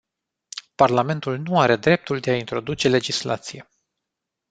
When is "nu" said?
1.37-1.59